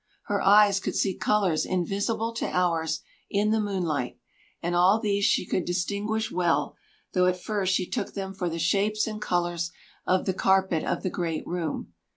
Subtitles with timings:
[0.23, 4.17] Her eyes could see colors invisible to ours in the moonlight,
[4.59, 6.75] and all these she could distinguish well,
[7.13, 9.71] though at first she took them for the shapes and colors
[10.07, 11.93] of the carpet of the great room.